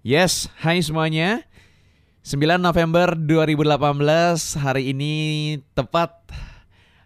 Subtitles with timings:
[0.00, 1.44] Yes, hai semuanya.
[2.24, 5.14] 9 November 2018 hari ini
[5.76, 6.24] tepat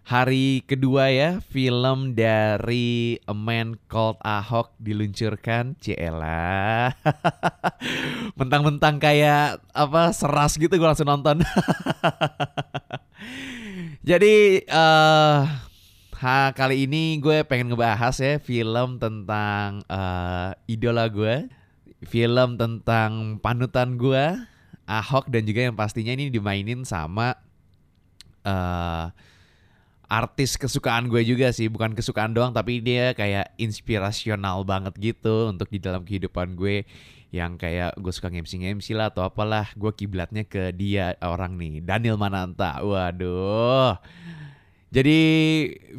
[0.07, 5.75] hari kedua ya film dari A Man Called Ahok diluncurkan.
[5.83, 6.95] Ciela.
[8.39, 11.43] Mentang-mentang kayak apa seras gitu gue langsung nonton.
[14.07, 15.43] Jadi uh,
[16.15, 21.64] ha, kali ini gue pengen ngebahas ya film tentang uh, idola gue
[22.07, 24.37] film tentang panutan gue
[24.85, 27.33] Ahok dan juga yang pastinya ini dimainin sama
[28.45, 29.09] uh,
[30.05, 31.65] artis kesukaan gue juga sih.
[31.65, 36.85] Bukan kesukaan doang tapi dia kayak inspirasional banget gitu untuk di dalam kehidupan gue.
[37.33, 39.73] Yang kayak gue suka ngemsi ngemsi lah atau apalah.
[39.73, 42.77] Gue kiblatnya ke dia orang nih Daniel Mananta.
[42.85, 43.97] Waduh
[44.95, 45.19] jadi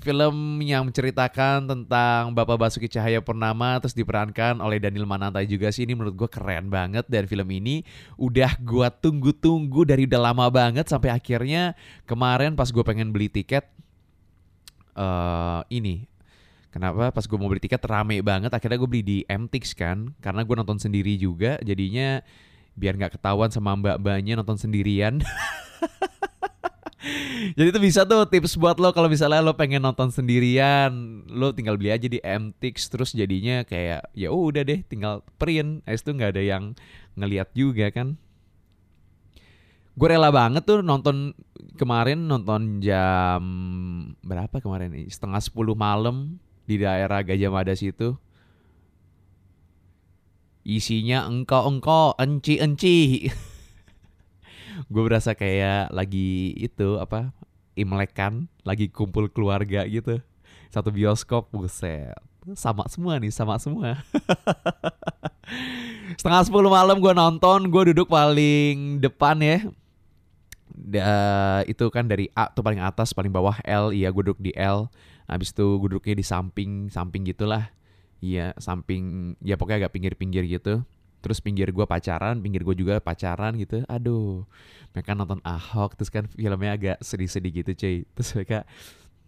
[0.00, 5.84] film yang menceritakan tentang Bapak Basuki Cahaya Purnama terus diperankan oleh Daniel Mananta juga sih
[5.84, 7.84] ini menurut gue keren banget dan film ini
[8.16, 11.76] udah gue tunggu-tunggu dari udah lama banget sampai akhirnya
[12.08, 13.68] kemarin pas gue pengen beli tiket
[14.96, 16.08] uh, ini.
[16.72, 17.12] Kenapa?
[17.12, 20.56] Pas gue mau beli tiket rame banget akhirnya gue beli di MTX kan karena gue
[20.56, 22.24] nonton sendiri juga jadinya
[22.72, 25.20] biar nggak ketahuan sama mbak-mbaknya nonton sendirian
[27.56, 31.78] Jadi itu bisa tuh tips buat lo kalau misalnya lo pengen nonton sendirian, lo tinggal
[31.78, 36.36] beli aja di MTX terus jadinya kayak ya udah deh tinggal print, es tuh nggak
[36.36, 36.64] ada yang
[37.14, 38.18] ngeliat juga kan.
[39.96, 41.32] Gue rela banget tuh nonton
[41.80, 43.42] kemarin nonton jam
[44.20, 46.36] berapa kemarin nih setengah sepuluh malam
[46.68, 48.18] di daerah Gajah Mada situ.
[50.66, 53.30] Isinya engkau-engkau, enci-enci.
[54.86, 57.32] gue berasa kayak lagi itu apa
[57.76, 60.20] imlekan lagi kumpul keluarga gitu.
[60.72, 62.16] Satu bioskop buset.
[62.54, 64.00] Sama semua nih sama semua.
[66.18, 69.58] Setengah sepuluh malam gue nonton gue duduk paling depan ya.
[70.76, 73.92] Da, itu kan dari A tuh paling atas paling bawah L.
[73.92, 74.88] Iya gue duduk di L.
[75.26, 77.68] Habis itu gue duduknya di samping samping gitulah.
[78.22, 80.86] Iya samping ya pokoknya agak pinggir-pinggir gitu
[81.24, 83.82] terus pinggir gue pacaran pinggir gue juga pacaran gitu.
[83.88, 84.44] Aduh
[84.92, 87.96] mereka nonton Ahok terus kan filmnya agak sedih-sedih gitu cuy.
[88.16, 88.58] Terus mereka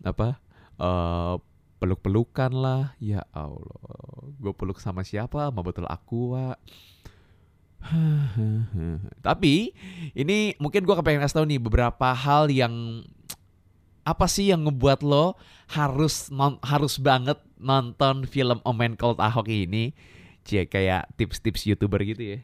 [0.02, 0.40] apa
[0.80, 1.36] uh,
[1.78, 2.94] peluk-pelukan lah.
[3.02, 5.50] Ya Allah gue peluk sama siapa?
[5.50, 6.56] Mau betul aku wa
[9.26, 9.70] tapi
[10.12, 13.06] ini mungkin gue kepengen kasih tau nih beberapa hal yang
[14.02, 15.36] apa sih yang ngebuat lo
[15.68, 19.92] harus non, harus banget nonton film Omen Cold Ahok ini
[20.48, 22.38] Cie, kayak tips-tips youtuber gitu ya.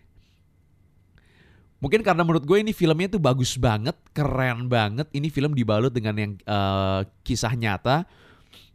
[1.81, 5.09] Mungkin karena menurut gue ini filmnya tuh bagus banget, keren banget.
[5.09, 8.05] Ini film dibalut dengan yang uh, kisah nyata.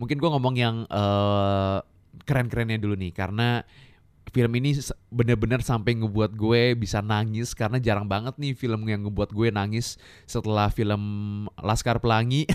[0.01, 1.77] Mungkin gue ngomong yang uh,
[2.25, 3.61] keren-kerennya dulu nih, karena
[4.29, 4.77] film ini
[5.09, 9.97] bener-bener sampai ngebuat gue bisa nangis karena jarang banget nih film yang ngebuat gue nangis
[10.29, 11.01] setelah film
[11.57, 12.45] Laskar Pelangi.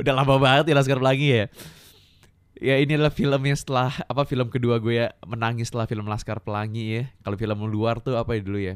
[0.00, 1.44] Udah lama banget ya Laskar Pelangi ya
[2.58, 6.42] ya ini adalah film yang setelah apa film kedua gue ya menangis setelah film Laskar
[6.42, 7.04] Pelangi ya.
[7.22, 8.74] Kalau film luar tuh apa ya dulu ya?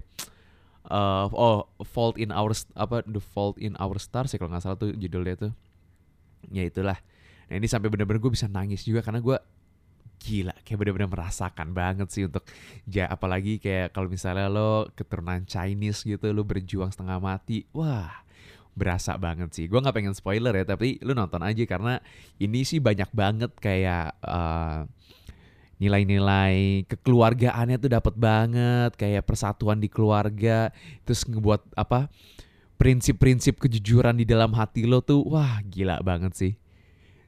[0.86, 4.78] Uh, oh, Fault in Our apa The Fault in Our Stars ya kalau nggak salah
[4.78, 5.52] tuh judulnya tuh.
[6.50, 6.98] Ya itulah.
[7.50, 9.36] Nah ini sampai bener-bener gue bisa nangis juga karena gue
[10.22, 12.46] gila kayak bener-bener merasakan banget sih untuk
[12.86, 18.22] ya apalagi kayak kalau misalnya lo keturunan Chinese gitu lo berjuang setengah mati wah
[18.72, 19.64] berasa banget sih.
[19.68, 22.00] Gue nggak pengen spoiler ya, tapi lu nonton aja karena
[22.40, 24.88] ini sih banyak banget kayak uh,
[25.82, 30.70] nilai-nilai kekeluargaannya tuh dapat banget, kayak persatuan di keluarga,
[31.02, 32.06] terus ngebuat apa
[32.78, 36.52] prinsip-prinsip kejujuran di dalam hati lo tuh, wah gila banget sih.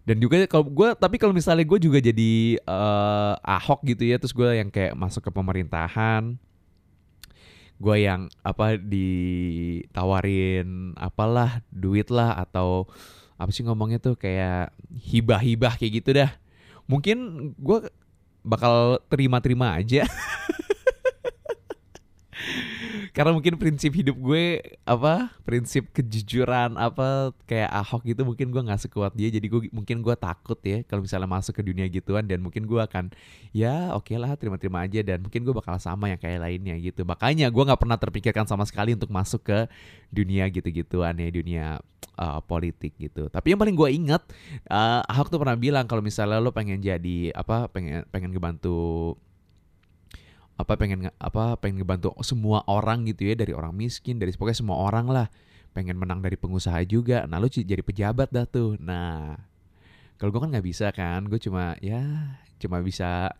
[0.05, 4.37] Dan juga kalau gue, tapi kalau misalnya gue juga jadi uh, ahok gitu ya, terus
[4.37, 6.37] gue yang kayak masuk ke pemerintahan,
[7.81, 10.69] gue yang apa ditawarin
[11.09, 12.89] apalah duit lah atau
[13.35, 14.73] apa sih ngomongnya tuh kayak
[15.11, 16.31] hibah-hibah kayak gitu dah.
[16.89, 17.89] Mungkin gue
[18.45, 20.05] bakal terima-terima aja
[23.15, 28.91] karena mungkin prinsip hidup gue apa prinsip kejujuran apa kayak Ahok gitu mungkin gue nggak
[28.91, 29.31] sekuat dia.
[29.31, 32.27] Jadi gue mungkin gue takut ya kalau misalnya masuk ke dunia gituan.
[32.27, 33.15] Dan mungkin gue akan
[33.55, 34.99] ya oke okay lah terima-terima aja.
[35.07, 37.07] Dan mungkin gue bakal sama yang kayak lainnya gitu.
[37.07, 39.71] Makanya gue nggak pernah terpikirkan sama sekali untuk masuk ke
[40.11, 41.67] dunia gitu-gituan ya dunia
[42.19, 43.31] uh, politik gitu.
[43.31, 44.27] Tapi yang paling gue ingat
[44.67, 49.15] uh, Ahok tuh pernah bilang kalau misalnya lo pengen jadi apa pengen pengen ngebantu
[50.55, 54.79] apa pengen apa pengen ngebantu semua orang gitu ya dari orang miskin dari pokoknya semua
[54.83, 55.27] orang lah.
[55.75, 57.27] Pengen menang dari pengusaha juga.
[57.27, 58.79] Nah lu jadi pejabat dah tuh.
[58.79, 59.35] Nah
[60.17, 61.27] kalau gue kan nggak bisa kan.
[61.27, 62.03] Gue cuma ya
[62.63, 63.35] cuma bisa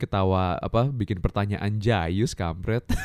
[0.00, 2.88] ketawa apa bikin pertanyaan jayus kampret.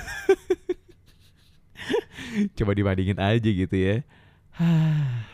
[2.57, 4.07] Coba dibandingin aja gitu ya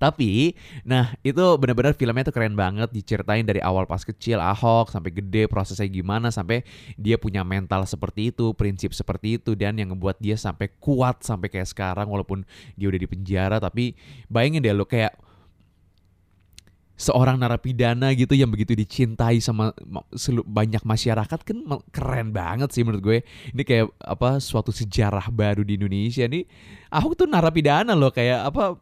[0.00, 5.12] Tapi, nah itu benar-benar filmnya tuh keren banget diceritain dari awal pas kecil Ahok sampai
[5.12, 6.64] gede prosesnya gimana sampai
[6.96, 11.52] dia punya mental seperti itu, prinsip seperti itu dan yang ngebuat dia sampai kuat sampai
[11.52, 12.48] kayak sekarang walaupun
[12.80, 13.92] dia udah di penjara tapi
[14.32, 15.12] bayangin deh lo kayak
[17.00, 19.72] seorang narapidana gitu yang begitu dicintai sama
[20.44, 21.58] banyak masyarakat kan
[21.92, 23.18] keren banget sih menurut gue.
[23.56, 26.44] Ini kayak apa suatu sejarah baru di Indonesia nih.
[26.92, 28.76] Ahok tuh narapidana loh kayak apa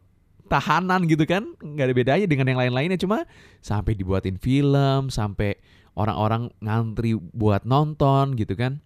[0.49, 2.99] tahanan gitu kan nggak ada bedanya dengan yang lain-lainnya.
[2.99, 3.29] Cuma
[3.61, 5.61] sampai dibuatin film sampai
[5.95, 8.81] orang-orang ngantri buat nonton gitu kan.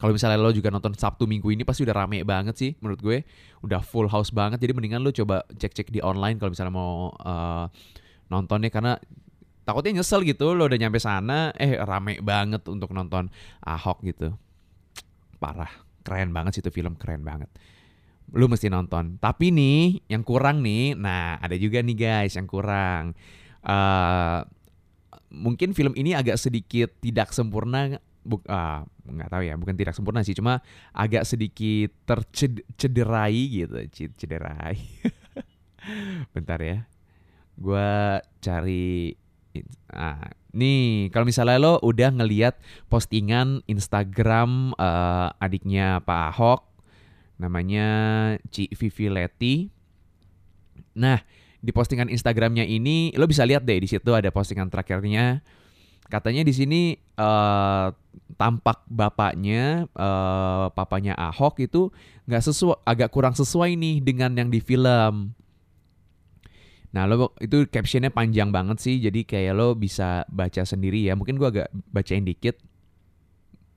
[0.00, 3.18] Kalau misalnya lo juga nonton Sabtu Minggu ini pasti udah rame banget sih menurut gue.
[3.60, 4.56] Udah full house banget.
[4.64, 7.68] Jadi mendingan lo coba cek-cek di online kalau misalnya mau uh,
[8.32, 8.72] nontonnya.
[8.72, 8.96] Karena
[9.68, 13.28] takutnya nyesel gitu lo udah nyampe sana eh rame banget untuk nonton
[13.60, 14.32] Ahok gitu.
[15.36, 15.68] Parah.
[16.00, 17.52] Keren banget sih itu film keren banget
[18.34, 19.18] lu mesti nonton.
[19.18, 23.14] Tapi nih yang kurang nih, nah ada juga nih guys yang kurang.
[23.60, 24.46] Uh,
[25.30, 30.22] mungkin film ini agak sedikit tidak sempurna, buk, uh, nggak tahu ya, bukan tidak sempurna
[30.22, 30.62] sih, cuma
[30.94, 33.76] agak sedikit tercederai gitu,
[34.14, 34.78] cederai.
[36.34, 36.86] Bentar ya,
[37.58, 37.90] gue
[38.42, 39.14] cari.
[39.90, 40.22] Nah,
[40.54, 42.54] nih kalau misalnya lo udah ngeliat
[42.86, 46.69] postingan Instagram uh, adiknya Pak Ahok
[47.40, 47.86] namanya
[48.52, 49.72] Ci Vivi Leti.
[51.00, 51.16] Nah,
[51.60, 55.40] di postingan Instagramnya ini lo bisa lihat deh di situ ada postingan terakhirnya.
[56.10, 56.80] Katanya di sini
[57.16, 57.88] uh,
[58.34, 61.94] tampak bapaknya, uh, papanya Ahok itu
[62.26, 65.32] nggak sesuai, agak kurang sesuai nih dengan yang di film.
[66.90, 71.14] Nah lo itu captionnya panjang banget sih, jadi kayak lo bisa baca sendiri ya.
[71.14, 72.58] Mungkin gua agak bacain dikit.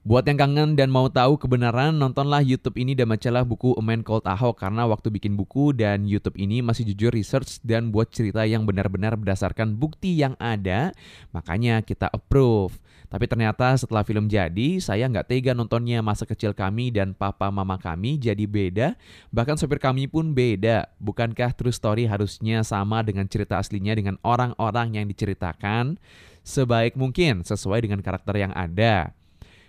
[0.04, 4.04] Buat yang kangen dan mau tahu kebenaran, nontonlah YouTube ini dan bacalah buku A Man
[4.04, 8.44] Called Ahok karena waktu bikin buku dan YouTube ini masih jujur research dan buat cerita
[8.44, 10.92] yang benar-benar berdasarkan bukti yang ada,
[11.32, 12.76] makanya kita approve.
[13.08, 17.80] Tapi ternyata setelah film jadi, saya nggak tega nontonnya masa kecil kami dan papa mama
[17.80, 19.00] kami jadi beda,
[19.32, 20.84] bahkan sopir kami pun beda.
[21.00, 25.96] Bukankah true story harusnya sama dengan cerita aslinya dengan orang-orang yang diceritakan
[26.44, 29.16] sebaik mungkin sesuai dengan karakter yang ada?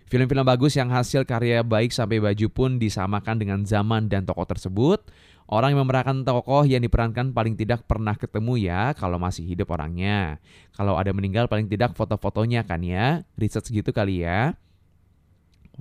[0.05, 5.01] Film-film bagus yang hasil karya baik sampai baju pun disamakan dengan zaman dan tokoh tersebut.
[5.49, 10.37] Orang yang memerankan tokoh yang diperankan paling tidak pernah ketemu ya kalau masih hidup orangnya.
[10.77, 13.25] Kalau ada meninggal paling tidak foto-fotonya kan ya.
[13.37, 14.53] Research gitu kali ya.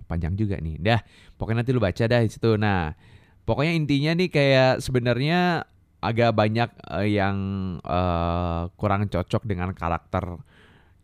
[0.09, 0.81] Panjang juga nih.
[0.81, 1.01] Dah,
[1.37, 2.57] pokoknya nanti lu baca dah di situ.
[2.57, 2.97] Nah,
[3.45, 5.69] pokoknya intinya nih kayak sebenarnya
[6.05, 7.37] agak banyak uh, yang
[7.81, 10.37] uh, kurang cocok dengan karakter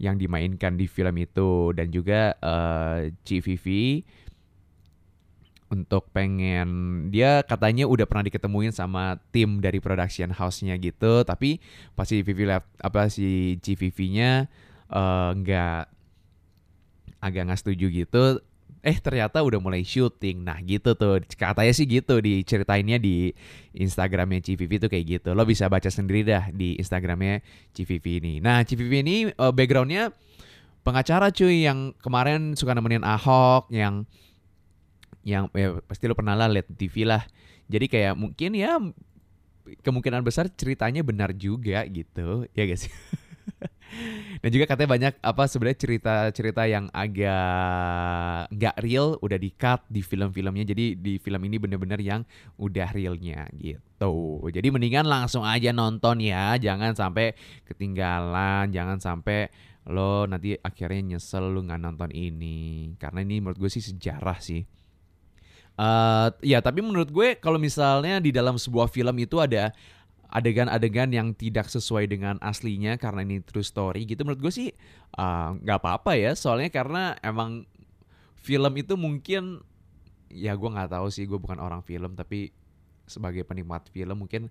[0.00, 1.76] yang dimainkan di film itu.
[1.76, 4.02] Dan juga uh, Vivi
[5.70, 6.68] untuk pengen
[7.14, 11.22] dia katanya udah pernah diketemuin sama tim dari production house-nya gitu.
[11.22, 11.60] Tapi
[11.94, 14.50] pasti Vivi apa si Vivi-nya
[14.90, 16.00] uh, nggak
[17.20, 18.40] agak nggak setuju gitu
[18.80, 20.40] eh ternyata udah mulai syuting.
[20.40, 23.32] Nah gitu tuh, katanya sih gitu diceritainnya di
[23.76, 25.28] Instagramnya Civivi tuh kayak gitu.
[25.36, 27.44] Lo bisa baca sendiri dah di Instagramnya
[27.76, 28.34] Civivi ini.
[28.40, 30.12] Nah Civivi ini uh, backgroundnya
[30.80, 34.08] pengacara cuy yang kemarin suka nemenin Ahok, yang
[35.20, 37.20] yang ya, pasti lo pernah lah liat TV lah.
[37.68, 38.80] Jadi kayak mungkin ya
[39.84, 42.88] kemungkinan besar ceritanya benar juga gitu, ya guys.
[44.40, 50.00] Dan juga katanya banyak apa sebenarnya cerita-cerita yang agak nggak real udah di cut di
[50.00, 50.64] film-filmnya.
[50.64, 52.22] Jadi di film ini bener-bener yang
[52.56, 54.40] udah realnya gitu.
[54.48, 57.36] Jadi mendingan langsung aja nonton ya, jangan sampai
[57.68, 59.50] ketinggalan, jangan sampai
[59.90, 62.94] lo nanti akhirnya nyesel lo nggak nonton ini.
[62.96, 64.64] Karena ini menurut gue sih sejarah sih.
[65.80, 69.72] Uh, ya tapi menurut gue kalau misalnya di dalam sebuah film itu ada
[70.30, 74.22] adegan-adegan yang tidak sesuai dengan aslinya karena ini true story gitu.
[74.22, 74.68] Menurut gue sih
[75.18, 76.32] ah, nggak uh, apa-apa ya.
[76.38, 77.66] Soalnya karena emang
[78.40, 79.60] film itu mungkin
[80.30, 82.54] ya gue nggak tahu sih gue bukan orang film tapi
[83.10, 84.46] sebagai penikmat film mungkin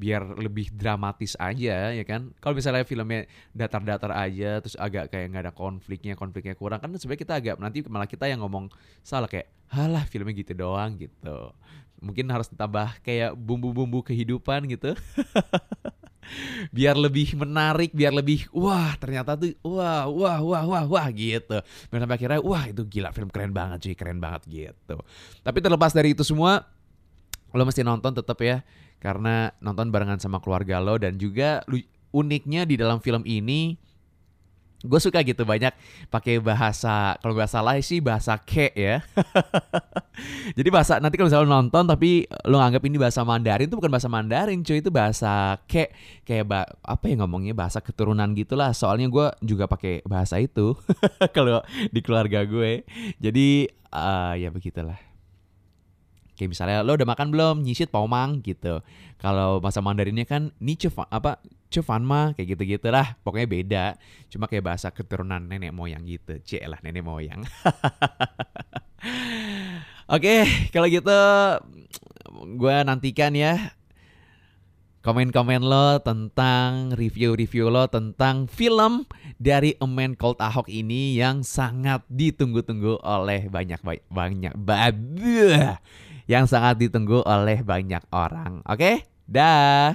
[0.00, 2.34] biar lebih dramatis aja ya kan?
[2.42, 7.22] Kalau misalnya filmnya datar-datar aja terus agak kayak nggak ada konfliknya konfliknya kurang kan sebenarnya
[7.22, 8.72] kita agak nanti malah kita yang ngomong
[9.04, 11.54] salah kayak halah filmnya gitu doang gitu
[12.00, 14.96] mungkin harus ditambah kayak bumbu-bumbu kehidupan gitu.
[16.76, 21.58] Biar lebih menarik biar lebih wah ternyata tuh wah wah wah wah wah gitu.
[21.90, 24.96] Dan sampai akhirnya wah itu gila film keren banget cuy keren banget gitu.
[25.42, 26.70] Tapi terlepas dari itu semua
[27.50, 28.62] lo mesti nonton tetap ya
[29.02, 31.66] karena nonton barengan sama keluarga lo dan juga
[32.14, 33.74] uniknya di dalam film ini
[34.80, 35.76] gue suka gitu banyak
[36.08, 39.04] pakai bahasa kalau nggak salah sih bahasa ke ya
[40.58, 42.10] jadi bahasa nanti kalau misalnya lo nonton tapi
[42.48, 45.92] lo anggap ini bahasa Mandarin itu bukan bahasa Mandarin cuy itu bahasa ke
[46.24, 50.76] kayak ba apa ya ngomongnya bahasa keturunan gitulah soalnya gue juga pakai bahasa itu
[51.36, 51.60] kalau
[51.90, 52.84] di keluarga gue
[53.20, 55.10] jadi uh, ya begitulah
[56.40, 57.60] Kayak misalnya lo udah makan belum?
[57.60, 58.80] Nyisit paumang gitu.
[59.20, 60.72] Kalau bahasa Mandarinnya kan ni
[61.12, 61.36] apa
[61.68, 63.20] cufan mah kayak gitu-gitu lah.
[63.20, 63.84] Pokoknya beda.
[64.32, 66.40] Cuma kayak bahasa keturunan nenek moyang gitu.
[66.40, 67.44] Cek lah nenek moyang.
[70.10, 70.42] Oke,
[70.74, 71.22] kalau gitu
[72.58, 73.78] gue nantikan ya
[75.06, 79.06] komen-komen lo tentang review-review lo tentang film
[79.38, 83.78] dari A Man Called Ahok ini yang sangat ditunggu-tunggu oleh banyak
[84.10, 85.78] banyak banyak
[86.26, 88.66] yang sangat ditunggu oleh banyak orang.
[88.66, 89.94] Oke, dah.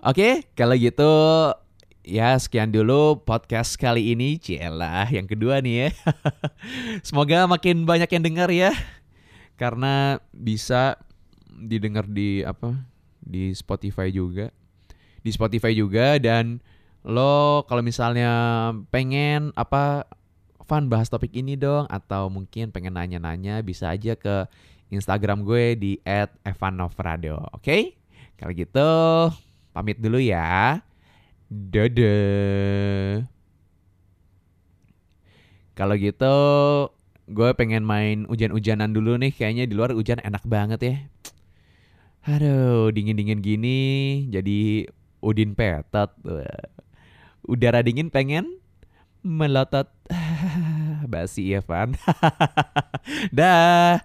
[0.00, 1.12] Oke, kalau gitu
[2.08, 4.40] ya sekian dulu podcast kali ini.
[4.40, 5.88] Cielah, yang kedua nih ya.
[7.06, 8.72] Semoga makin banyak yang dengar ya.
[9.60, 10.96] Karena bisa
[11.52, 12.72] didengar di apa?
[13.20, 14.48] Di Spotify juga.
[15.20, 16.64] Di Spotify juga dan
[17.04, 18.32] lo kalau misalnya
[18.88, 20.08] pengen apa
[20.68, 24.44] Van bahas topik ini dong atau mungkin pengen nanya-nanya bisa aja ke
[24.92, 25.92] Instagram gue di
[26.44, 27.40] @evanovradio.
[27.56, 27.64] Oke?
[27.64, 27.82] Okay?
[28.36, 28.90] Kalau gitu
[29.72, 30.84] pamit dulu ya.
[31.48, 33.24] Dadah.
[35.72, 36.36] Kalau gitu
[37.28, 39.32] gue pengen main hujan-hujanan dulu nih.
[39.32, 40.96] Kayaknya di luar hujan enak banget ya.
[42.28, 43.80] Aduh, dingin-dingin gini
[44.28, 44.92] jadi
[45.24, 46.12] Udin petot.
[47.48, 48.60] Udara dingin pengen
[49.24, 49.88] melotot.
[51.12, 51.96] Basi Evan.
[53.38, 54.04] Dah.